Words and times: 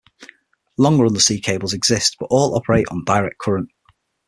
Longer 0.79 1.05
undersea 1.05 1.39
cables 1.39 1.75
exist, 1.75 2.15
but 2.19 2.25
all 2.31 2.55
operate 2.55 2.87
on 2.89 3.03
direct 3.05 3.37
current. 3.37 3.69